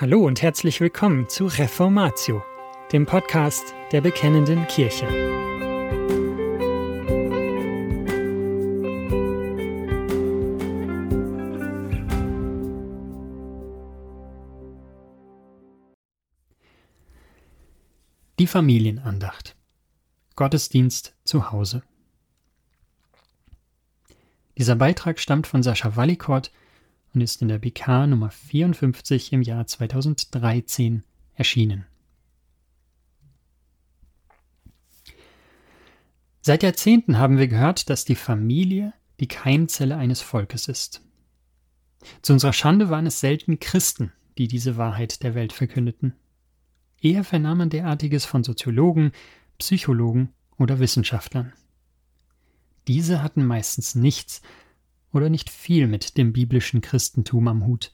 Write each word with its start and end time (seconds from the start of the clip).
Hallo 0.00 0.24
und 0.24 0.40
herzlich 0.40 0.80
willkommen 0.80 1.28
zu 1.28 1.44
Reformatio, 1.44 2.42
dem 2.90 3.04
Podcast 3.04 3.74
der 3.92 4.00
Bekennenden 4.00 4.66
Kirche. 4.66 5.06
Die 18.38 18.46
Familienandacht. 18.46 19.54
Gottesdienst 20.34 21.14
zu 21.24 21.52
Hause. 21.52 21.82
Dieser 24.56 24.76
Beitrag 24.76 25.20
stammt 25.20 25.46
von 25.46 25.62
Sascha 25.62 25.94
Wallikort 25.94 26.50
und 27.14 27.20
ist 27.20 27.42
in 27.42 27.48
der 27.48 27.58
BK 27.58 28.06
Nummer 28.06 28.30
54 28.30 29.32
im 29.32 29.42
Jahr 29.42 29.66
2013 29.66 31.02
erschienen. 31.34 31.86
Seit 36.42 36.62
Jahrzehnten 36.62 37.18
haben 37.18 37.38
wir 37.38 37.48
gehört, 37.48 37.90
dass 37.90 38.04
die 38.04 38.14
Familie 38.14 38.94
die 39.20 39.28
Keimzelle 39.28 39.96
eines 39.96 40.22
Volkes 40.22 40.68
ist. 40.68 41.02
Zu 42.22 42.32
unserer 42.32 42.54
Schande 42.54 42.88
waren 42.88 43.06
es 43.06 43.20
selten 43.20 43.60
Christen, 43.60 44.12
die 44.38 44.48
diese 44.48 44.78
Wahrheit 44.78 45.22
der 45.22 45.34
Welt 45.34 45.52
verkündeten. 45.52 46.14
Eher 47.00 47.24
vernahm 47.24 47.58
man 47.58 47.70
derartiges 47.70 48.24
von 48.24 48.42
Soziologen, 48.42 49.12
Psychologen 49.58 50.32
oder 50.56 50.78
Wissenschaftlern. 50.78 51.52
Diese 52.88 53.22
hatten 53.22 53.44
meistens 53.44 53.94
nichts 53.94 54.40
oder 55.12 55.28
nicht 55.28 55.50
viel 55.50 55.86
mit 55.86 56.16
dem 56.16 56.32
biblischen 56.32 56.80
Christentum 56.80 57.48
am 57.48 57.66
Hut. 57.66 57.92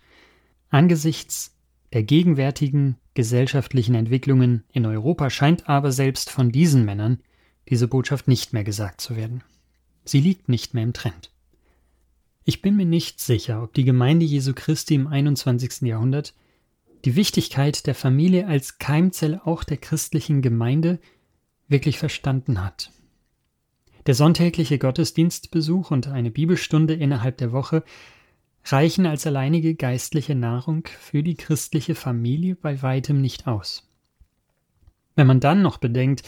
Angesichts 0.70 1.54
der 1.92 2.02
gegenwärtigen 2.02 2.96
gesellschaftlichen 3.14 3.94
Entwicklungen 3.94 4.64
in 4.72 4.84
Europa 4.86 5.30
scheint 5.30 5.68
aber 5.68 5.92
selbst 5.92 6.30
von 6.30 6.52
diesen 6.52 6.84
Männern 6.84 7.20
diese 7.68 7.88
Botschaft 7.88 8.28
nicht 8.28 8.52
mehr 8.52 8.64
gesagt 8.64 9.00
zu 9.00 9.16
werden. 9.16 9.42
Sie 10.04 10.20
liegt 10.20 10.48
nicht 10.48 10.74
mehr 10.74 10.82
im 10.84 10.92
Trend. 10.92 11.30
Ich 12.44 12.62
bin 12.62 12.76
mir 12.76 12.86
nicht 12.86 13.20
sicher, 13.20 13.62
ob 13.62 13.74
die 13.74 13.84
Gemeinde 13.84 14.24
Jesu 14.24 14.52
Christi 14.54 14.94
im 14.94 15.08
21. 15.08 15.82
Jahrhundert 15.82 16.34
die 17.04 17.16
Wichtigkeit 17.16 17.86
der 17.86 17.94
Familie 17.94 18.46
als 18.46 18.78
Keimzelle 18.78 19.46
auch 19.46 19.64
der 19.64 19.78
christlichen 19.78 20.42
Gemeinde 20.42 20.98
wirklich 21.68 21.98
verstanden 21.98 22.62
hat. 22.64 22.92
Der 24.06 24.14
sonntägliche 24.14 24.78
Gottesdienstbesuch 24.78 25.90
und 25.90 26.06
eine 26.06 26.30
Bibelstunde 26.30 26.94
innerhalb 26.94 27.38
der 27.38 27.50
Woche 27.50 27.82
reichen 28.64 29.04
als 29.04 29.26
alleinige 29.26 29.74
geistliche 29.74 30.34
Nahrung 30.34 30.86
für 30.86 31.22
die 31.22 31.34
christliche 31.34 31.94
Familie 31.94 32.54
bei 32.54 32.82
weitem 32.82 33.20
nicht 33.20 33.48
aus. 33.48 33.88
Wenn 35.16 35.26
man 35.26 35.40
dann 35.40 35.62
noch 35.62 35.78
bedenkt, 35.78 36.22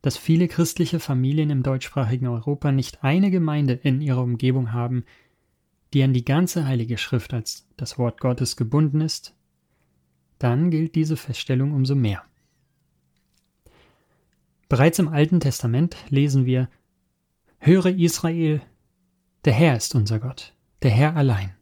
dass 0.00 0.16
viele 0.16 0.48
christliche 0.48 1.00
Familien 1.00 1.50
im 1.50 1.62
deutschsprachigen 1.62 2.26
Europa 2.26 2.72
nicht 2.72 3.04
eine 3.04 3.30
Gemeinde 3.30 3.74
in 3.74 4.00
ihrer 4.00 4.22
Umgebung 4.22 4.72
haben, 4.72 5.04
die 5.92 6.02
an 6.02 6.12
die 6.12 6.24
ganze 6.24 6.66
Heilige 6.66 6.98
Schrift 6.98 7.34
als 7.34 7.66
das 7.76 7.98
Wort 7.98 8.20
Gottes 8.20 8.56
gebunden 8.56 9.00
ist, 9.00 9.34
dann 10.38 10.70
gilt 10.70 10.94
diese 10.94 11.16
Feststellung 11.16 11.72
umso 11.72 11.94
mehr. 11.94 12.22
Bereits 14.68 14.98
im 14.98 15.08
Alten 15.08 15.40
Testament 15.40 15.96
lesen 16.08 16.46
wir, 16.46 16.68
Höre 17.66 17.86
Israel, 17.86 18.60
der 19.46 19.54
Herr 19.54 19.74
ist 19.74 19.94
unser 19.94 20.18
Gott, 20.18 20.52
der 20.82 20.90
Herr 20.90 21.16
allein. 21.16 21.56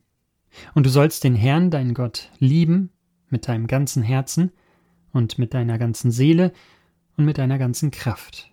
Und 0.75 0.84
du 0.84 0.91
sollst 0.91 1.22
den 1.22 1.36
Herrn, 1.36 1.70
deinen 1.70 1.95
Gott, 1.95 2.28
lieben 2.41 2.91
mit 3.28 3.47
deinem 3.47 3.69
ganzen 3.69 4.03
Herzen 4.03 4.50
und 5.12 5.39
mit 5.39 5.55
deiner 5.55 5.78
ganzen 5.78 6.11
Seele 6.11 6.53
und 7.17 7.25
mit 7.25 7.39
deiner 7.39 7.56
ganzen 7.56 7.92
Kraft. 7.92 8.51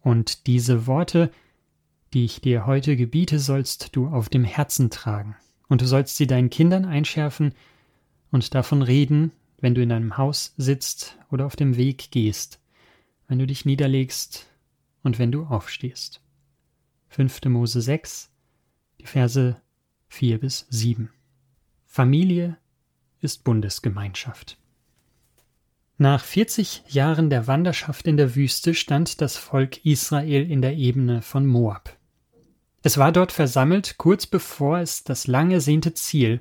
Und 0.00 0.48
diese 0.48 0.88
Worte, 0.88 1.30
die 2.12 2.24
ich 2.24 2.40
dir 2.40 2.66
heute 2.66 2.96
gebiete, 2.96 3.38
sollst 3.38 3.94
du 3.94 4.08
auf 4.08 4.28
dem 4.28 4.42
Herzen 4.42 4.90
tragen, 4.90 5.36
und 5.68 5.80
du 5.80 5.86
sollst 5.86 6.16
sie 6.16 6.26
deinen 6.26 6.50
Kindern 6.50 6.86
einschärfen 6.86 7.54
und 8.32 8.52
davon 8.52 8.82
reden, 8.82 9.30
wenn 9.60 9.76
du 9.76 9.80
in 9.80 9.90
deinem 9.90 10.18
Haus 10.18 10.54
sitzt 10.56 11.20
oder 11.30 11.46
auf 11.46 11.54
dem 11.54 11.76
Weg 11.76 12.10
gehst, 12.10 12.58
wenn 13.28 13.38
du 13.38 13.46
dich 13.46 13.64
niederlegst 13.64 14.48
und 15.04 15.20
wenn 15.20 15.30
du 15.30 15.44
aufstehst. 15.44 16.23
5. 17.14 17.44
Mose 17.44 17.80
6, 17.80 18.28
die 19.00 19.06
Verse 19.06 19.56
4 20.08 20.40
bis 20.40 20.66
7. 20.70 21.10
Familie 21.86 22.56
ist 23.20 23.44
Bundesgemeinschaft. 23.44 24.58
Nach 25.96 26.24
40 26.24 26.82
Jahren 26.88 27.30
der 27.30 27.46
Wanderschaft 27.46 28.08
in 28.08 28.16
der 28.16 28.34
Wüste 28.34 28.74
stand 28.74 29.20
das 29.20 29.36
Volk 29.36 29.86
Israel 29.86 30.50
in 30.50 30.60
der 30.60 30.74
Ebene 30.74 31.22
von 31.22 31.46
Moab. 31.46 31.96
Es 32.82 32.98
war 32.98 33.12
dort 33.12 33.30
versammelt, 33.30 33.96
kurz 33.96 34.26
bevor 34.26 34.80
es 34.80 35.04
das 35.04 35.28
lang 35.28 35.52
ersehnte 35.52 35.94
Ziel, 35.94 36.40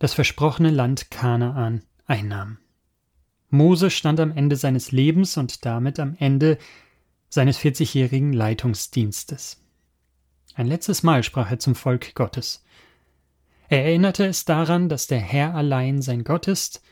das 0.00 0.14
versprochene 0.14 0.72
Land 0.72 1.12
Kanaan, 1.12 1.82
einnahm. 2.06 2.58
Mose 3.50 3.88
stand 3.88 4.18
am 4.18 4.32
Ende 4.32 4.56
seines 4.56 4.90
Lebens 4.90 5.36
und 5.36 5.64
damit 5.64 6.00
am 6.00 6.16
Ende 6.18 6.58
seines 7.28 7.60
40-jährigen 7.60 8.32
Leitungsdienstes. 8.32 9.61
Ein 10.54 10.66
letztes 10.66 11.02
Mal 11.02 11.22
sprach 11.22 11.50
er 11.50 11.58
zum 11.58 11.74
Volk 11.74 12.14
Gottes. 12.14 12.64
Er 13.68 13.84
erinnerte 13.86 14.26
es 14.26 14.44
daran, 14.44 14.88
dass 14.88 15.06
der 15.06 15.20
Herr 15.20 15.54
allein 15.54 16.02
sein 16.02 16.24
Gott 16.24 16.46
ist 16.46 16.82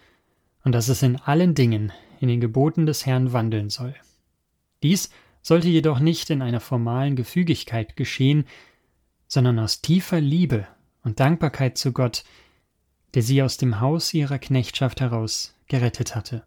und 0.64 0.72
dass 0.72 0.88
es 0.88 1.02
in 1.02 1.16
allen 1.16 1.54
Dingen 1.54 1.92
in 2.20 2.28
den 2.28 2.40
Geboten 2.40 2.86
des 2.86 3.04
Herrn 3.04 3.32
wandeln 3.32 3.68
soll. 3.68 3.94
Dies 4.82 5.10
sollte 5.42 5.68
jedoch 5.68 6.00
nicht 6.00 6.30
in 6.30 6.40
einer 6.40 6.60
formalen 6.60 7.16
Gefügigkeit 7.16 7.96
geschehen, 7.96 8.44
sondern 9.26 9.58
aus 9.58 9.82
tiefer 9.82 10.20
Liebe 10.20 10.66
und 11.02 11.20
Dankbarkeit 11.20 11.76
zu 11.76 11.92
Gott, 11.92 12.24
der 13.14 13.22
sie 13.22 13.42
aus 13.42 13.56
dem 13.56 13.80
Haus 13.80 14.14
ihrer 14.14 14.38
Knechtschaft 14.38 15.00
heraus 15.00 15.54
gerettet 15.66 16.14
hatte. 16.14 16.44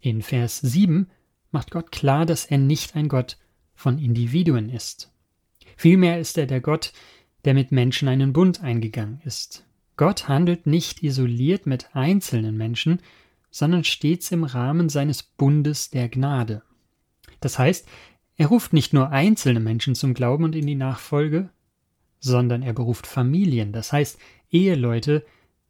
In 0.00 0.22
Vers 0.22 0.60
7 0.60 1.10
macht 1.50 1.70
Gott 1.70 1.92
klar, 1.92 2.24
dass 2.24 2.46
er 2.46 2.58
nicht 2.58 2.96
ein 2.96 3.08
Gott 3.08 3.36
von 3.74 3.98
Individuen 3.98 4.70
ist. 4.70 5.10
Vielmehr 5.78 6.18
ist 6.18 6.36
er 6.36 6.46
der 6.46 6.60
Gott, 6.60 6.92
der 7.44 7.54
mit 7.54 7.70
Menschen 7.70 8.08
einen 8.08 8.32
Bund 8.32 8.64
eingegangen 8.64 9.20
ist. 9.24 9.64
Gott 9.96 10.26
handelt 10.26 10.66
nicht 10.66 11.04
isoliert 11.04 11.66
mit 11.66 11.94
einzelnen 11.94 12.56
Menschen, 12.56 13.00
sondern 13.52 13.84
stets 13.84 14.32
im 14.32 14.42
Rahmen 14.42 14.88
seines 14.88 15.22
Bundes 15.22 15.90
der 15.90 16.08
Gnade. 16.08 16.62
Das 17.38 17.60
heißt, 17.60 17.86
er 18.36 18.48
ruft 18.48 18.72
nicht 18.72 18.92
nur 18.92 19.10
einzelne 19.10 19.60
Menschen 19.60 19.94
zum 19.94 20.14
Glauben 20.14 20.42
und 20.42 20.56
in 20.56 20.66
die 20.66 20.74
Nachfolge, 20.74 21.48
sondern 22.18 22.62
er 22.62 22.72
beruft 22.72 23.06
Familien, 23.06 23.72
das 23.72 23.92
heißt 23.92 24.18
Eheleute, 24.50 25.24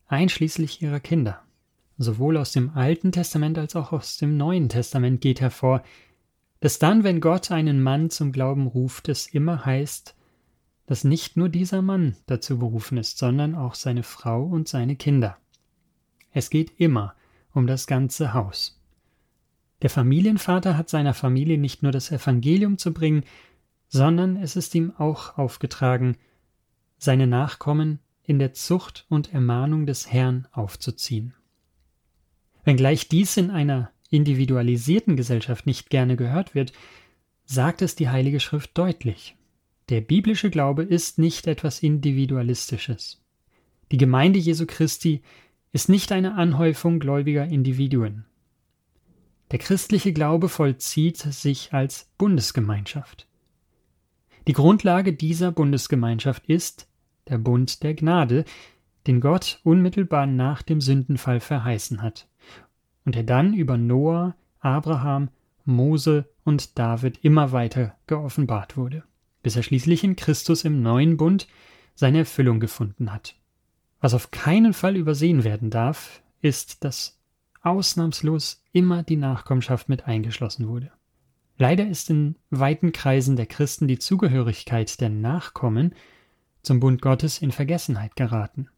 einschließlich 0.07 0.81
ihrer 0.81 1.01
Kinder. 1.01 1.43
Sowohl 1.99 2.39
aus 2.39 2.53
dem 2.53 2.71
Alten 2.71 3.13
Testament 3.13 3.59
als 3.59 3.77
auch 3.77 3.93
aus 3.93 4.17
dem 4.17 4.39
Neuen 4.39 4.71
Testament 4.71 5.21
geht 5.21 5.43
hervor, 5.43 5.83
dass 6.61 6.79
dann, 6.79 7.05
wenn 7.05 7.21
Gott 7.21 7.51
einen 7.51 7.83
Mann 7.83 8.11
zum 8.11 8.33
Glauben 8.33 8.67
ruft, 8.67 9.09
es 9.09 9.27
immer 9.27 9.65
heißt, 9.65 10.15
dass 10.87 11.05
nicht 11.05 11.37
nur 11.37 11.49
dieser 11.49 11.83
Mann 11.83 12.17
dazu 12.27 12.59
berufen 12.59 12.99
ist, 12.99 13.19
sondern 13.19 13.55
auch 13.55 13.75
seine 13.75 14.03
Frau 14.03 14.43
und 14.43 14.69
seine 14.69 14.97
Kinder. 14.97 15.37
Es 16.33 16.51
geht 16.51 16.81
immer 16.81 17.15
um 17.53 17.67
das 17.67 17.87
ganze 17.87 18.35
Haus. 18.35 18.81
Der 19.83 19.91
Familienvater 19.91 20.77
hat 20.77 20.89
seiner 20.89 21.15
Familie 21.15 21.59
nicht 21.59 21.83
nur 21.83 21.93
das 21.93 22.11
Evangelium 22.11 22.79
zu 22.79 22.93
bringen, 22.93 23.25
sondern 23.89 24.37
es 24.37 24.57
ist 24.57 24.75
ihm 24.75 24.93
auch 24.97 25.39
aufgetragen, 25.39 26.17
seine 26.99 27.27
Nachkommen 27.27 28.01
in 28.25 28.39
der 28.39 28.53
Zucht 28.53 29.07
und 29.09 29.33
Ermahnung 29.33 29.87
des 29.87 30.13
Herrn 30.13 30.49
aufzuziehen. 30.53 31.35
Wenngleich 32.65 33.09
dies 33.09 33.37
in 33.37 33.51
einer 33.51 33.91
individualisierten 34.11 35.17
Gesellschaft 35.17 35.67
nicht 35.67 35.91
gerne 35.91 36.17
gehört 36.17 36.55
wird, 36.55 36.73
sagt 37.45 37.83
es 37.83 37.95
die 37.95 38.09
Heilige 38.09 38.41
Schrift 38.41 38.77
deutlich. 38.77 39.37
Der 39.89 40.01
biblische 40.01 40.51
Glaube 40.51 40.83
ist 40.83 41.19
nicht 41.19 41.47
etwas 41.47 41.83
Individualistisches. 41.83 43.23
Die 43.91 43.97
Gemeinde 43.97 44.39
Jesu 44.39 44.67
Christi 44.67 45.23
ist 45.73 45.89
nicht 45.89 46.13
eine 46.13 46.35
Anhäufung 46.35 46.99
gläubiger 46.99 47.47
Individuen. 47.47 48.25
Der 49.51 49.59
christliche 49.59 50.13
Glaube 50.13 50.51
vollzieht 50.51 51.17
sich 51.17 51.73
als 51.73 52.11
Bundesgemeinschaft. 52.19 53.27
Die 54.47 54.53
Grundlage 54.53 55.15
dieser 55.15 55.53
Bundesgemeinschaft 55.53 56.47
ist 56.47 56.87
der 57.29 57.39
Bund 57.39 57.83
der 57.83 57.95
Gnade, 57.95 58.45
den 59.07 59.21
Gott 59.21 59.61
unmittelbar 59.65 60.27
nach 60.27 60.63
dem 60.63 60.83
Sündenfall 60.83 61.41
verheißen 61.41 62.03
hat 62.03 62.28
und 63.09 63.15
der 63.15 63.23
dann 63.23 63.55
über 63.55 63.79
Noah, 63.79 64.37
Abraham, 64.61 65.31
Mose 65.65 66.29
und 66.45 66.79
David 66.79 67.25
immer 67.25 67.53
weiter 67.53 67.97
geoffenbart 68.07 68.77
wurde, 68.77 69.03
bis 69.43 69.57
er 69.57 69.63
schließlich 69.63 70.05
in 70.05 70.15
Christus 70.15 70.63
im 70.63 70.83
neuen 70.83 71.17
Bund 71.17 71.49
seine 71.95 72.19
Erfüllung 72.19 72.61
gefunden 72.61 73.11
hat. 73.11 73.35
Was 74.03 74.13
auf 74.13 74.31
keinen 74.31 74.75
Fall 74.75 74.95
übersehen 74.95 75.43
werden 75.43 75.71
darf, 75.71 76.21
ist, 76.43 76.85
dass 76.85 77.19
ausnahmslos 77.63 78.63
immer 78.73 79.05
die 79.05 79.17
Nachkommenschaft 79.17 79.89
mit 79.89 80.07
eingeschlossen 80.07 80.69
wurde. 80.69 80.91
Leider 81.57 81.89
ist 81.89 82.11
in 82.11 82.37
weiten 82.51 82.93
Kreisen 82.93 83.37
der 83.37 83.47
Christen 83.47 83.89
die 83.89 83.99
Zugehörigkeit 83.99 85.01
der 85.01 85.09
Nachkommen 85.09 85.95
zum 86.61 86.79
Bund 86.79 87.01
Gottes 87.01 87.39
in 87.39 87.53
Vergessenheit 87.53 88.17
geraten. 88.17 88.69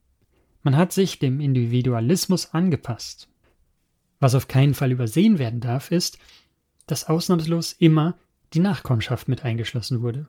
Man 0.62 0.76
hat 0.76 0.92
sich 0.92 1.18
dem 1.18 1.40
Individualismus 1.40 2.54
angepasst. 2.54 3.26
Was 4.20 4.34
auf 4.34 4.48
keinen 4.48 4.74
Fall 4.74 4.92
übersehen 4.92 5.38
werden 5.38 5.60
darf, 5.60 5.90
ist, 5.90 6.18
dass 6.86 7.08
ausnahmslos 7.08 7.72
immer 7.72 8.18
die 8.52 8.60
Nachkommenschaft 8.60 9.28
mit 9.28 9.44
eingeschlossen 9.44 10.02
wurde. 10.02 10.28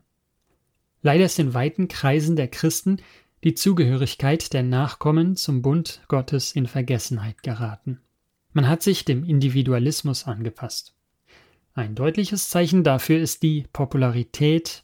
Leider 1.02 1.24
ist 1.24 1.38
in 1.38 1.54
weiten 1.54 1.88
Kreisen 1.88 2.36
der 2.36 2.48
Christen 2.48 2.98
die 3.44 3.54
Zugehörigkeit 3.54 4.52
der 4.52 4.62
Nachkommen 4.62 5.36
zum 5.36 5.62
Bund 5.62 6.02
Gottes 6.08 6.52
in 6.52 6.66
Vergessenheit 6.66 7.42
geraten. 7.42 8.00
Man 8.52 8.68
hat 8.68 8.82
sich 8.82 9.04
dem 9.04 9.24
Individualismus 9.24 10.26
angepasst. 10.26 10.94
Ein 11.74 11.94
deutliches 11.94 12.48
Zeichen 12.50 12.84
dafür 12.84 13.18
ist 13.18 13.42
die 13.42 13.66
Popularität 13.72 14.82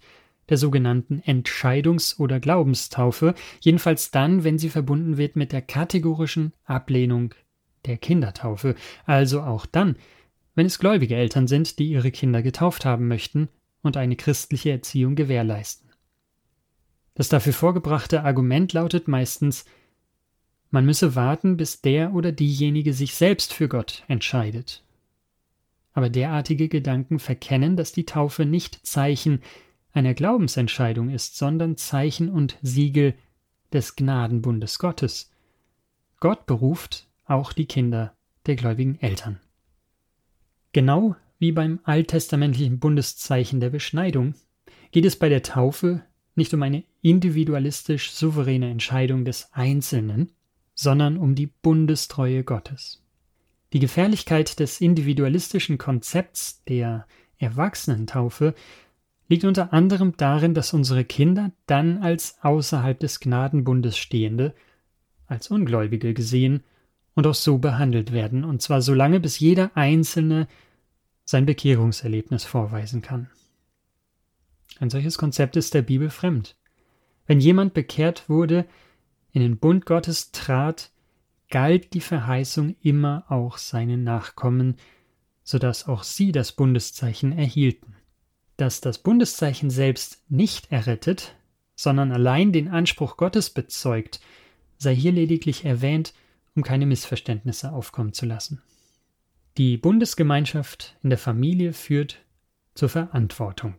der 0.49 0.57
sogenannten 0.57 1.21
Entscheidungs- 1.21 2.19
oder 2.19 2.41
Glaubenstaufe, 2.41 3.35
jedenfalls 3.61 4.11
dann, 4.11 4.43
wenn 4.43 4.59
sie 4.59 4.71
verbunden 4.71 5.19
wird 5.19 5.37
mit 5.37 5.53
der 5.53 5.63
kategorischen 5.63 6.55
Ablehnung 6.65 7.35
der 7.87 7.99
Kindertaufe, 7.99 8.75
also 9.05 9.43
auch 9.43 9.67
dann, 9.67 9.97
wenn 10.55 10.67
es 10.67 10.79
gläubige 10.79 11.17
Eltern 11.17 11.47
sind, 11.47 11.79
die 11.79 11.91
ihre 11.91 12.11
Kinder 12.11 12.43
getauft 12.43 12.85
haben 12.85 13.09
möchten 13.09 13.49
und 13.83 13.97
eine 13.97 14.17
christliche 14.17 14.71
Erziehung 14.71 15.15
gewährleisten. 15.15 15.91
Das 17.15 17.29
dafür 17.29 17.53
vorgebrachte 17.53 18.23
Argument 18.23 18.73
lautet 18.73 19.09
meistens, 19.09 19.65
man 20.71 20.85
müsse 20.85 21.15
warten, 21.15 21.57
bis 21.57 21.81
der 21.81 22.13
oder 22.13 22.31
diejenige 22.31 22.93
sich 22.93 23.15
selbst 23.15 23.53
für 23.55 23.69
Gott 23.69 24.05
entscheidet. 24.07 24.85
Aber 25.93 26.11
derartige 26.11 26.69
Gedanken 26.69 27.19
verkennen, 27.19 27.77
dass 27.77 27.93
die 27.93 28.05
Taufe 28.05 28.45
nicht 28.45 28.87
Zeichen 28.87 29.41
einer 29.93 30.15
Glaubensentscheidung 30.15 31.09
ist, 31.11 31.37
sondern 31.37 31.77
Zeichen 31.77 32.29
und 32.29 32.59
Siegel 32.63 33.15
des 33.73 33.97
Gnadenbundes 33.97 34.79
Gottes. 34.79 35.33
Gott 36.21 36.47
beruft 36.47 37.08
auch 37.29 37.53
die 37.53 37.67
Kinder 37.67 38.15
der 38.47 38.57
gläubigen 38.57 38.99
Eltern. 39.01 39.39
Genau 40.73 41.17
wie 41.39 41.53
beim 41.53 41.81
alttestamentlichen 41.85 42.79
Bundeszeichen 42.81 43.61
der 43.61 43.71
Beschneidung 43.71 44.35
geht 44.91 45.05
es 45.05 45.17
bei 45.17 45.29
der 45.29 45.43
Taufe 45.43 46.03
nicht 46.35 46.53
um 46.55 46.63
eine 46.63 46.85
individualistisch 47.03 48.13
souveräne 48.13 48.71
Entscheidung 48.71 49.25
des 49.25 49.53
Einzelnen, 49.53 50.31
sondern 50.75 51.17
um 51.17 51.35
die 51.35 51.47
Bundestreue 51.47 52.45
Gottes. 52.45 53.03
Die 53.73 53.81
Gefährlichkeit 53.81 54.61
des 54.61 54.81
individualistischen 54.81 55.79
Konzepts 55.79 56.65
der 56.65 57.07
Erwachsenentaufe 57.39 58.55
liegt 59.29 59.45
unter 59.45 59.73
anderem 59.73 60.15
darin, 60.17 60.55
dass 60.55 60.73
unsere 60.73 61.05
Kinder 61.05 61.53
dann 61.67 61.99
als 61.99 62.39
außerhalb 62.41 62.99
des 62.99 63.21
Gnadenbundes 63.21 63.99
stehende, 63.99 64.55
als 65.27 65.51
Ungläubige 65.51 66.15
gesehen 66.15 66.65
und 67.19 67.27
auch 67.27 67.35
so 67.35 67.59
behandelt 67.59 68.13
werden, 68.13 68.45
und 68.45 68.63
zwar 68.63 68.81
so 68.81 68.95
lange, 68.95 69.19
bis 69.19 69.41
jeder 69.41 69.77
Einzelne 69.77 70.47
sein 71.25 71.47
Bekehrungserlebnis 71.47 72.45
vorweisen 72.45 73.03
kann. 73.03 73.29
Ein 74.79 74.89
solches 74.89 75.19
Konzept 75.19 75.57
ist 75.57 75.75
der 75.75 75.83
Bibel 75.83 76.11
fremd. 76.11 76.55
Wenn 77.27 77.41
jemand 77.41 77.75
bekehrt 77.75 78.29
wurde, 78.29 78.67
in 79.33 79.43
den 79.43 79.59
Bund 79.59 79.85
Gottes 79.85 80.31
trat, 80.31 80.93
galt 81.51 81.93
die 81.93 82.01
Verheißung 82.01 82.77
immer 82.83 83.25
auch 83.29 83.59
seinen 83.59 84.05
Nachkommen, 84.05 84.77
so 85.43 85.59
dass 85.59 85.89
auch 85.89 86.05
sie 86.05 86.31
das 86.31 86.53
Bundeszeichen 86.53 87.37
erhielten. 87.37 87.97
Dass 88.59 88.81
das 88.81 88.99
Bundeszeichen 88.99 89.71
selbst 89.71 90.23
nicht 90.31 90.71
errettet, 90.71 91.35
sondern 91.75 92.13
allein 92.13 92.53
den 92.53 92.69
Anspruch 92.69 93.17
Gottes 93.17 93.51
bezeugt, 93.51 94.21
sei 94.77 94.95
hier 94.95 95.11
lediglich 95.11 95.65
erwähnt, 95.65 96.15
um 96.59 96.65
keine 96.65 96.87
Missverständnisse 96.87 97.73
aufkommen 97.73 98.13
zu 98.13 98.27
lassen. 98.27 98.61
Die 99.57 99.77
Bundesgemeinschaft 99.77 100.97
in 101.03 101.11
der 101.11 101.19
Familie 101.19 101.73
führt 101.73 102.19
zur 102.75 102.89
Verantwortung. 102.89 103.75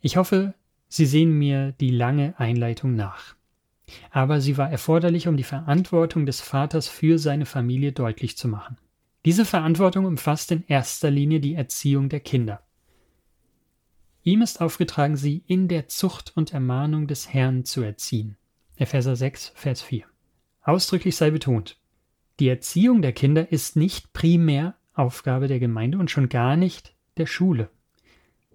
Ich 0.00 0.16
hoffe, 0.16 0.54
Sie 0.88 1.06
sehen 1.06 1.38
mir 1.38 1.72
die 1.72 1.90
lange 1.90 2.38
Einleitung 2.38 2.94
nach. 2.94 3.34
Aber 4.10 4.40
sie 4.40 4.56
war 4.56 4.70
erforderlich, 4.70 5.28
um 5.28 5.36
die 5.36 5.44
Verantwortung 5.44 6.26
des 6.26 6.40
Vaters 6.40 6.88
für 6.88 7.18
seine 7.18 7.46
Familie 7.46 7.92
deutlich 7.92 8.36
zu 8.36 8.48
machen. 8.48 8.78
Diese 9.24 9.44
Verantwortung 9.44 10.04
umfasst 10.06 10.52
in 10.52 10.64
erster 10.66 11.10
Linie 11.10 11.40
die 11.40 11.54
Erziehung 11.54 12.08
der 12.08 12.20
Kinder. 12.20 12.62
Ihm 14.22 14.42
ist 14.42 14.60
aufgetragen, 14.60 15.16
sie 15.16 15.44
in 15.46 15.68
der 15.68 15.88
Zucht 15.88 16.32
und 16.36 16.52
Ermahnung 16.52 17.06
des 17.06 17.32
Herrn 17.32 17.64
zu 17.64 17.82
erziehen. 17.82 18.36
Epheser 18.76 19.14
6, 19.14 19.52
Vers 19.54 19.82
4. 19.82 20.04
Ausdrücklich 20.66 21.14
sei 21.14 21.30
betont, 21.30 21.78
die 22.40 22.48
Erziehung 22.48 23.00
der 23.00 23.12
Kinder 23.12 23.52
ist 23.52 23.76
nicht 23.76 24.12
primär 24.12 24.74
Aufgabe 24.94 25.46
der 25.46 25.60
Gemeinde 25.60 25.96
und 25.96 26.10
schon 26.10 26.28
gar 26.28 26.56
nicht 26.56 26.92
der 27.18 27.26
Schule. 27.26 27.70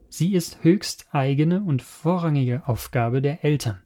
Sie 0.10 0.34
ist 0.34 0.62
höchst 0.62 1.08
eigene 1.14 1.64
und 1.64 1.82
vorrangige 1.82 2.68
Aufgabe 2.68 3.22
der 3.22 3.46
Eltern. 3.46 3.80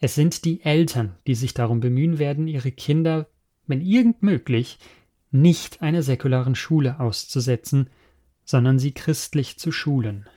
Es 0.00 0.14
sind 0.14 0.44
die 0.44 0.60
Eltern, 0.62 1.16
die 1.26 1.34
sich 1.34 1.54
darum 1.54 1.80
bemühen 1.80 2.18
werden, 2.18 2.46
ihre 2.46 2.72
Kinder, 2.72 3.30
wenn 3.66 3.80
irgend 3.80 4.22
möglich, 4.22 4.78
nicht 5.30 5.80
einer 5.80 6.02
säkularen 6.02 6.54
Schule 6.54 7.00
auszusetzen, 7.00 7.88
sondern 8.44 8.78
sie 8.78 8.92
christlich 8.92 9.58
zu 9.58 9.72
schulen. 9.72 10.28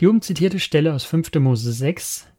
Die 0.00 0.06
oben 0.06 0.22
zitierte 0.22 0.60
Stelle 0.60 0.94
aus 0.94 1.02
5. 1.02 1.34
Mose 1.40 1.72
6 1.72 2.29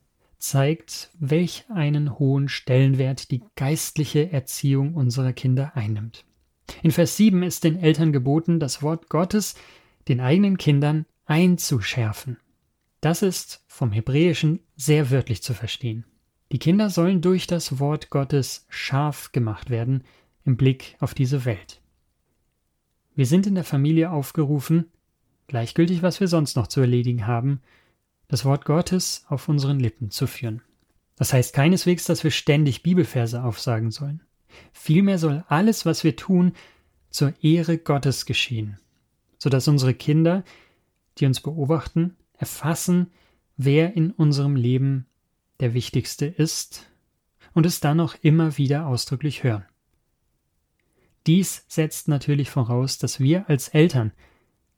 zeigt, 0.41 1.11
welch 1.19 1.65
einen 1.69 2.19
hohen 2.19 2.49
Stellenwert 2.49 3.31
die 3.31 3.43
geistliche 3.55 4.31
Erziehung 4.31 4.95
unserer 4.95 5.33
Kinder 5.33 5.71
einnimmt. 5.75 6.25
In 6.83 6.91
Vers 6.91 7.17
7 7.17 7.43
ist 7.43 7.63
den 7.63 7.79
Eltern 7.79 8.11
geboten, 8.11 8.59
das 8.59 8.81
Wort 8.81 9.09
Gottes 9.09 9.55
den 10.07 10.19
eigenen 10.19 10.57
Kindern 10.57 11.05
einzuschärfen. 11.25 12.37
Das 13.01 13.21
ist 13.21 13.63
vom 13.67 13.91
Hebräischen 13.91 14.59
sehr 14.75 15.09
wörtlich 15.11 15.41
zu 15.43 15.53
verstehen. 15.53 16.05
Die 16.51 16.59
Kinder 16.59 16.89
sollen 16.89 17.21
durch 17.21 17.47
das 17.47 17.79
Wort 17.79 18.09
Gottes 18.09 18.65
scharf 18.69 19.31
gemacht 19.31 19.69
werden 19.69 20.03
im 20.43 20.57
Blick 20.57 20.97
auf 20.99 21.13
diese 21.13 21.45
Welt. 21.45 21.81
Wir 23.15 23.25
sind 23.25 23.47
in 23.47 23.55
der 23.55 23.63
Familie 23.63 24.11
aufgerufen, 24.11 24.91
gleichgültig 25.47 26.01
was 26.01 26.19
wir 26.19 26.27
sonst 26.27 26.55
noch 26.55 26.67
zu 26.67 26.81
erledigen 26.81 27.27
haben, 27.27 27.61
das 28.31 28.45
Wort 28.45 28.63
Gottes 28.63 29.25
auf 29.27 29.49
unseren 29.49 29.77
Lippen 29.77 30.09
zu 30.09 30.25
führen. 30.25 30.61
Das 31.17 31.33
heißt 31.33 31.53
keineswegs, 31.53 32.05
dass 32.05 32.23
wir 32.23 32.31
ständig 32.31 32.81
Bibelverse 32.81 33.43
aufsagen 33.43 33.91
sollen. 33.91 34.21
Vielmehr 34.71 35.17
soll 35.17 35.43
alles, 35.49 35.85
was 35.85 36.05
wir 36.05 36.15
tun, 36.15 36.53
zur 37.09 37.33
Ehre 37.43 37.77
Gottes 37.77 38.25
geschehen, 38.25 38.79
so 39.37 39.49
dass 39.49 39.67
unsere 39.67 39.93
Kinder, 39.93 40.45
die 41.17 41.25
uns 41.25 41.41
beobachten, 41.41 42.15
erfassen, 42.37 43.11
wer 43.57 43.97
in 43.97 44.11
unserem 44.11 44.55
Leben 44.55 45.07
der 45.59 45.73
Wichtigste 45.73 46.25
ist 46.25 46.89
und 47.53 47.65
es 47.65 47.81
dann 47.81 47.99
auch 47.99 48.15
immer 48.21 48.57
wieder 48.57 48.87
ausdrücklich 48.87 49.43
hören. 49.43 49.65
Dies 51.27 51.65
setzt 51.67 52.07
natürlich 52.07 52.49
voraus, 52.49 52.97
dass 52.97 53.19
wir 53.19 53.49
als 53.49 53.67
Eltern 53.67 54.13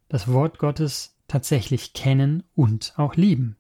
das 0.10 0.28
Wort 0.28 0.58
Gottes 0.58 1.13
tatsächlich 1.34 1.94
kennen 1.94 2.44
und 2.54 2.94
auch 2.96 3.16
lieben. 3.16 3.56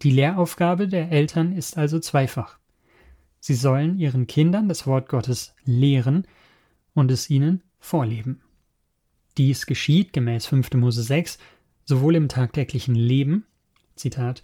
Die 0.00 0.10
Lehraufgabe 0.10 0.88
der 0.88 1.12
Eltern 1.12 1.52
ist 1.52 1.76
also 1.76 2.00
zweifach. 2.00 2.58
Sie 3.40 3.54
sollen 3.54 3.98
ihren 3.98 4.26
Kindern 4.26 4.66
das 4.66 4.86
Wort 4.86 5.10
Gottes 5.10 5.54
lehren 5.66 6.26
und 6.94 7.10
es 7.10 7.28
ihnen 7.28 7.62
vorleben. 7.78 8.40
Dies 9.36 9.66
geschieht 9.66 10.14
gemäß 10.14 10.46
5. 10.46 10.72
Mose 10.76 11.02
6 11.02 11.36
sowohl 11.84 12.16
im 12.16 12.30
tagtäglichen 12.30 12.94
Leben, 12.94 13.44
Zitat, 13.94 14.40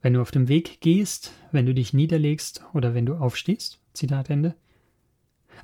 wenn 0.00 0.14
du 0.14 0.22
auf 0.22 0.30
dem 0.30 0.48
Weg 0.48 0.80
gehst, 0.80 1.34
wenn 1.52 1.66
du 1.66 1.74
dich 1.74 1.92
niederlegst 1.92 2.64
oder 2.72 2.94
wenn 2.94 3.04
du 3.04 3.16
aufstehst, 3.16 3.82
Zitat 3.92 4.30
Ende, 4.30 4.54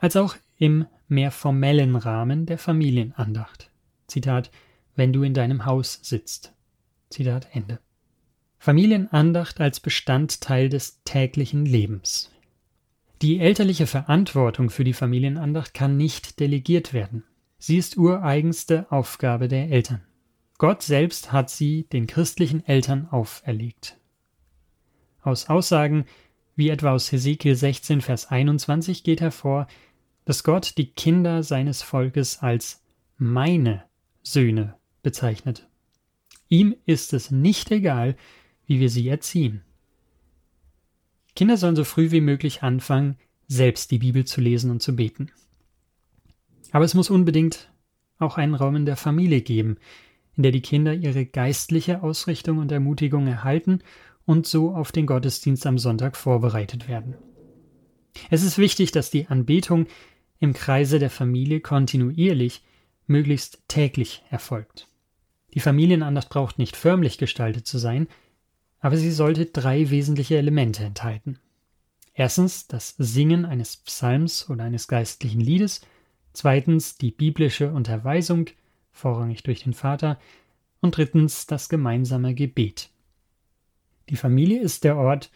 als 0.00 0.14
auch 0.14 0.36
im 0.58 0.84
mehr 1.08 1.30
formellen 1.30 1.96
Rahmen 1.96 2.44
der 2.44 2.58
Familienandacht, 2.58 3.70
Zitat, 4.08 4.50
wenn 4.96 5.12
du 5.12 5.22
in 5.22 5.34
deinem 5.34 5.64
Haus 5.64 6.00
sitzt, 6.02 6.52
Zitat 7.10 7.48
Ende. 7.52 7.78
Familienandacht 8.58 9.60
als 9.60 9.78
Bestandteil 9.78 10.68
des 10.68 11.02
täglichen 11.04 11.66
Lebens. 11.66 12.32
Die 13.22 13.38
elterliche 13.38 13.86
Verantwortung 13.86 14.70
für 14.70 14.84
die 14.84 14.92
Familienandacht 14.92 15.72
kann 15.72 15.96
nicht 15.96 16.40
delegiert 16.40 16.92
werden. 16.92 17.22
Sie 17.58 17.76
ist 17.76 17.96
ureigenste 17.96 18.90
Aufgabe 18.90 19.48
der 19.48 19.70
Eltern. 19.70 20.02
Gott 20.58 20.82
selbst 20.82 21.32
hat 21.32 21.50
sie 21.50 21.84
den 21.84 22.06
christlichen 22.06 22.66
Eltern 22.66 23.08
auferlegt. 23.10 23.98
Aus 25.22 25.48
Aussagen 25.48 26.06
wie 26.56 26.70
etwa 26.70 26.92
aus 26.92 27.12
Hesekiel 27.12 27.54
16, 27.54 28.00
Vers 28.00 28.30
21 28.30 29.04
geht 29.04 29.20
hervor, 29.20 29.66
dass 30.24 30.42
Gott 30.42 30.78
die 30.78 30.90
Kinder 30.90 31.42
seines 31.42 31.82
Volkes 31.82 32.38
als 32.40 32.82
meine 33.18 33.84
Söhne 34.22 34.74
bezeichnet. 35.06 35.68
Ihm 36.48 36.74
ist 36.84 37.12
es 37.12 37.30
nicht 37.30 37.70
egal, 37.70 38.16
wie 38.66 38.80
wir 38.80 38.90
sie 38.90 39.08
erziehen. 39.08 39.62
Kinder 41.36 41.56
sollen 41.56 41.76
so 41.76 41.84
früh 41.84 42.10
wie 42.10 42.20
möglich 42.20 42.64
anfangen, 42.64 43.16
selbst 43.46 43.92
die 43.92 43.98
Bibel 43.98 44.24
zu 44.24 44.40
lesen 44.40 44.68
und 44.68 44.82
zu 44.82 44.96
beten. 44.96 45.30
Aber 46.72 46.84
es 46.84 46.94
muss 46.94 47.08
unbedingt 47.08 47.70
auch 48.18 48.36
einen 48.36 48.56
Raum 48.56 48.74
in 48.74 48.84
der 48.84 48.96
Familie 48.96 49.42
geben, 49.42 49.76
in 50.36 50.42
der 50.42 50.50
die 50.50 50.60
Kinder 50.60 50.92
ihre 50.92 51.24
geistliche 51.24 52.02
Ausrichtung 52.02 52.58
und 52.58 52.72
Ermutigung 52.72 53.28
erhalten 53.28 53.82
und 54.24 54.48
so 54.48 54.74
auf 54.74 54.90
den 54.90 55.06
Gottesdienst 55.06 55.66
am 55.66 55.78
Sonntag 55.78 56.16
vorbereitet 56.16 56.88
werden. 56.88 57.14
Es 58.28 58.42
ist 58.42 58.58
wichtig, 58.58 58.90
dass 58.90 59.12
die 59.12 59.28
Anbetung 59.28 59.86
im 60.40 60.52
Kreise 60.52 60.98
der 60.98 61.10
Familie 61.10 61.60
kontinuierlich, 61.60 62.64
möglichst 63.06 63.62
täglich 63.68 64.24
erfolgt. 64.30 64.88
Die 65.56 65.60
Familienandacht 65.60 66.28
braucht 66.28 66.58
nicht 66.58 66.76
förmlich 66.76 67.16
gestaltet 67.16 67.66
zu 67.66 67.78
sein, 67.78 68.08
aber 68.78 68.98
sie 68.98 69.10
sollte 69.10 69.46
drei 69.46 69.88
wesentliche 69.88 70.36
Elemente 70.36 70.84
enthalten. 70.84 71.38
Erstens 72.12 72.66
das 72.66 72.94
Singen 72.98 73.46
eines 73.46 73.78
Psalms 73.78 74.50
oder 74.50 74.64
eines 74.64 74.86
geistlichen 74.86 75.40
Liedes, 75.40 75.80
zweitens 76.34 76.98
die 76.98 77.10
biblische 77.10 77.72
Unterweisung, 77.72 78.50
vorrangig 78.92 79.44
durch 79.44 79.64
den 79.64 79.72
Vater, 79.72 80.20
und 80.82 80.98
drittens 80.98 81.46
das 81.46 81.70
gemeinsame 81.70 82.34
Gebet. 82.34 82.90
Die 84.10 84.16
Familie 84.16 84.60
ist 84.60 84.84
der 84.84 84.98
Ort, 84.98 85.30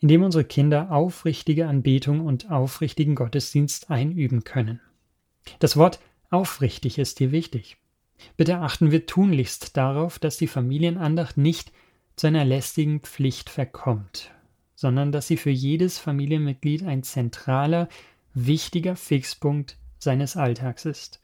in 0.00 0.08
dem 0.08 0.22
unsere 0.22 0.44
Kinder 0.44 0.90
aufrichtige 0.90 1.68
Anbetung 1.68 2.24
und 2.24 2.50
aufrichtigen 2.50 3.14
Gottesdienst 3.14 3.90
einüben 3.90 4.44
können. 4.44 4.80
Das 5.58 5.76
Wort 5.76 6.00
aufrichtig 6.30 6.96
ist 6.96 7.18
hier 7.18 7.32
wichtig. 7.32 7.76
Bitte 8.36 8.58
achten 8.58 8.90
wir 8.90 9.06
tunlichst 9.06 9.76
darauf, 9.76 10.18
dass 10.18 10.36
die 10.36 10.46
Familienandacht 10.46 11.36
nicht 11.36 11.72
zu 12.16 12.26
einer 12.26 12.44
lästigen 12.44 13.00
Pflicht 13.00 13.50
verkommt, 13.50 14.30
sondern 14.74 15.12
dass 15.12 15.26
sie 15.26 15.36
für 15.36 15.50
jedes 15.50 15.98
Familienmitglied 15.98 16.84
ein 16.84 17.02
zentraler, 17.02 17.88
wichtiger 18.34 18.96
Fixpunkt 18.96 19.76
seines 19.98 20.36
Alltags 20.36 20.84
ist. 20.84 21.20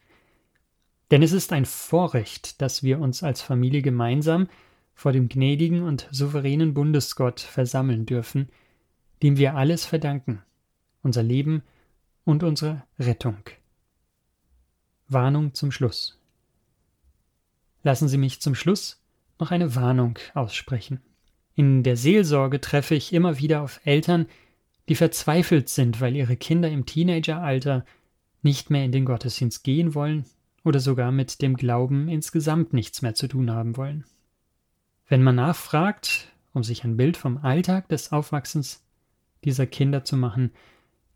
Denn 1.11 1.23
es 1.23 1.33
ist 1.33 1.53
ein 1.53 1.65
Vorrecht, 1.65 2.61
dass 2.61 2.83
wir 2.83 3.01
uns 3.01 3.23
als 3.23 3.41
Familie 3.41 3.83
gemeinsam 3.83 4.49
vor 4.95 5.13
dem 5.13 5.29
gnädigen 5.29 5.83
und 5.83 6.09
souveränen 6.11 6.75
Bundesgott 6.75 7.41
versammeln 7.41 8.05
dürfen, 8.05 8.49
dem 9.23 9.37
wir 9.37 9.57
alles 9.57 9.87
verdanken, 9.87 10.43
unser 11.03 11.23
Leben 11.23 11.63
und 12.25 12.43
unsere 12.43 12.83
Rettung. 12.99 13.39
Warnung 15.09 15.55
zum 15.55 15.73
Schluss. 15.73 16.19
Lassen 17.89 18.09
Sie 18.09 18.19
mich 18.19 18.43
zum 18.43 18.55
Schluss 18.55 19.03
noch 19.39 19.51
eine 19.51 19.75
Warnung 19.75 20.19
aussprechen. 20.35 21.01
In 21.55 21.83
der 21.83 21.97
Seelsorge 21.97 22.61
treffe 22.61 22.95
ich 22.95 23.15
immer 23.15 23.39
wieder 23.39 23.63
auf 23.63 23.81
Eltern, 23.83 24.27
die 24.91 24.95
verzweifelt 24.95 25.71
sind, 25.71 25.99
weil 25.99 26.15
ihre 26.15 26.37
Kinder 26.37 26.69
im 26.69 26.85
Teenageralter 26.85 27.87
nicht 28.43 28.69
mehr 28.69 28.85
in 28.85 28.93
den 28.93 29.07
Gottesdienst 29.07 29.65
gehen 29.65 29.95
wollen 29.95 30.27
oder 30.65 30.81
sogar 30.81 31.13
mit 31.13 31.41
dem 31.41 31.57
Glauben 31.57 32.11
insgesamt 32.11 32.75
nichts 32.75 33.01
mehr 33.01 33.15
zu 33.15 33.27
tun 33.27 33.51
haben 33.51 33.79
wollen. 33.79 34.05
Wenn 35.07 35.23
man 35.23 35.37
nachfragt, 35.37 36.31
um 36.53 36.63
sich 36.63 36.85
ein 36.85 36.99
Bild 36.99 37.17
vom 37.17 37.39
Alltag 37.39 37.89
des 37.89 38.13
Aufwachsens 38.13 38.85
dieser 39.45 39.67
Kinder 39.67 40.05
zu 40.05 40.19
machen, 40.19 40.53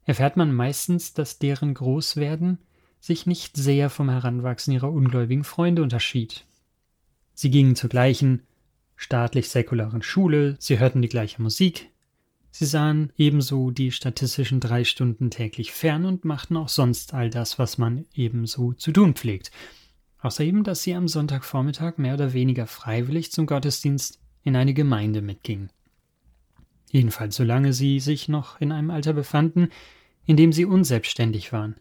erfährt 0.07 0.39
man 0.39 0.55
meistens, 0.55 1.13
dass 1.13 1.39
deren 1.39 1.75
Großwerden 1.75 2.57
sich 2.99 3.27
nicht 3.27 3.59
sehr 3.59 3.91
vom 3.91 4.09
Heranwachsen 4.09 4.73
ihrer 4.73 4.91
ungläubigen 4.91 5.45
Freunde 5.45 5.83
unterschied. 5.83 6.47
Sie 7.35 7.51
gingen 7.51 7.77
zur 7.77 7.91
gleichen 7.91 8.43
staatlich-säkularen 8.97 10.03
Schule, 10.03 10.57
sie 10.59 10.79
hörten 10.79 11.03
die 11.03 11.09
gleiche 11.09 11.43
Musik, 11.43 11.91
sie 12.51 12.67
sahen 12.67 13.13
ebenso 13.17 13.71
die 13.71 13.91
statistischen 13.91 14.61
drei 14.61 14.85
Stunden 14.85 15.31
täglich 15.31 15.73
fern 15.73 16.05
und 16.05 16.25
machten 16.25 16.57
auch 16.57 16.69
sonst 16.69 17.15
all 17.15 17.31
das, 17.31 17.59
was 17.59 17.79
man 17.79 18.05
ebenso 18.15 18.73
zu 18.75 18.93
tun 18.93 19.15
pflegt. 19.15 19.51
Außer 20.21 20.45
eben, 20.45 20.63
dass 20.63 20.83
sie 20.83 20.95
am 20.95 21.09
Sonntagvormittag 21.09 21.99
mehr 21.99 22.15
oder 22.15 22.33
weniger 22.33 22.69
freiwillig 22.69 23.33
zum 23.33 23.47
Gottesdienst 23.47 24.21
in 24.45 24.55
eine 24.55 24.73
Gemeinde 24.73 25.21
mitgingen. 25.21 25.71
Jedenfalls 26.91 27.35
solange 27.35 27.73
sie 27.73 27.99
sich 28.01 28.29
noch 28.29 28.61
in 28.61 28.71
einem 28.71 28.91
Alter 28.91 29.15
befanden, 29.15 29.71
in 30.25 30.37
dem 30.37 30.53
sie 30.53 30.65
unselbstständig 30.65 31.53
waren. 31.53 31.75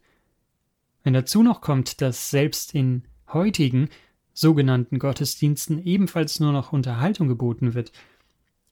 Wenn 1.03 1.13
dazu 1.13 1.43
noch 1.43 1.61
kommt, 1.61 2.01
dass 2.01 2.29
selbst 2.29 2.73
in 2.73 3.03
heutigen 3.27 3.89
sogenannten 4.33 4.99
Gottesdiensten 4.99 5.83
ebenfalls 5.83 6.39
nur 6.39 6.51
noch 6.51 6.73
Unterhaltung 6.73 7.27
geboten 7.27 7.73
wird, 7.73 7.91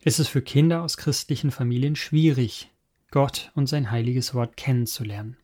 ist 0.03 0.19
es 0.19 0.27
für 0.27 0.41
Kinder 0.41 0.83
aus 0.83 0.97
christlichen 0.97 1.51
Familien 1.51 1.95
schwierig, 1.95 2.71
Gott 3.11 3.51
und 3.55 3.67
sein 3.67 3.91
heiliges 3.91 4.33
Wort 4.33 4.55
kennenzulernen. 4.55 5.37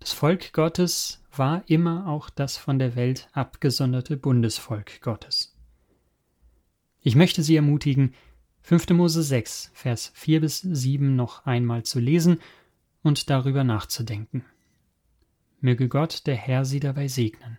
Das 0.00 0.12
Volk 0.12 0.52
Gottes 0.52 1.22
war 1.34 1.62
immer 1.66 2.06
auch 2.06 2.30
das 2.30 2.56
von 2.56 2.78
der 2.78 2.94
Welt 2.94 3.28
abgesonderte 3.32 4.16
Bundesvolk 4.16 5.00
Gottes. 5.00 5.56
Ich 7.00 7.16
möchte 7.16 7.42
Sie 7.42 7.56
ermutigen, 7.56 8.14
5. 8.62 8.90
Mose 8.90 9.22
6, 9.22 9.70
Vers 9.72 10.12
4 10.14 10.40
bis 10.40 10.60
7 10.60 11.16
noch 11.16 11.46
einmal 11.46 11.84
zu 11.84 12.00
lesen 12.00 12.38
und 13.02 13.30
darüber 13.30 13.64
nachzudenken. 13.64 14.44
Möge 15.60 15.88
Gott, 15.88 16.26
der 16.26 16.36
Herr, 16.36 16.64
Sie 16.64 16.80
dabei 16.80 17.08
segnen. 17.08 17.58